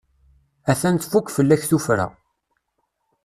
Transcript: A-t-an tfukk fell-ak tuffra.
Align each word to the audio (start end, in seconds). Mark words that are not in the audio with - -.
A-t-an 0.71 0.95
tfukk 0.97 1.27
fell-ak 1.35 1.61
tuffra. 1.69 2.07